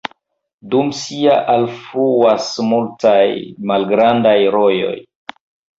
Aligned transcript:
Dum 0.71 0.87
sia 0.99 1.35
alfluas 1.57 2.49
multaj 2.73 3.23
malgrandaj 3.73 4.37
rojoj. 4.59 4.99